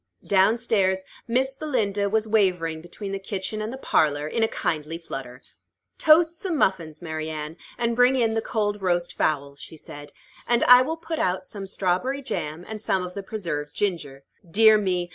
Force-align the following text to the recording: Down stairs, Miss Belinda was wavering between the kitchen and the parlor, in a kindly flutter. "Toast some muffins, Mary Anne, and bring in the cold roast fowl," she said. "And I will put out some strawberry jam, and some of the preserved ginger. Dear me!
Down 0.25 0.57
stairs, 0.57 1.01
Miss 1.27 1.53
Belinda 1.53 2.09
was 2.09 2.27
wavering 2.27 2.81
between 2.81 3.11
the 3.11 3.19
kitchen 3.19 3.61
and 3.61 3.71
the 3.71 3.77
parlor, 3.77 4.27
in 4.27 4.41
a 4.41 4.47
kindly 4.47 4.97
flutter. 4.97 5.43
"Toast 5.99 6.39
some 6.39 6.57
muffins, 6.57 7.03
Mary 7.03 7.29
Anne, 7.29 7.55
and 7.77 7.95
bring 7.95 8.15
in 8.15 8.33
the 8.33 8.41
cold 8.41 8.81
roast 8.81 9.13
fowl," 9.13 9.53
she 9.55 9.77
said. 9.77 10.11
"And 10.47 10.63
I 10.63 10.81
will 10.81 10.97
put 10.97 11.19
out 11.19 11.45
some 11.45 11.67
strawberry 11.67 12.23
jam, 12.23 12.65
and 12.67 12.81
some 12.81 13.03
of 13.03 13.13
the 13.13 13.21
preserved 13.21 13.75
ginger. 13.75 14.23
Dear 14.49 14.79
me! 14.79 15.09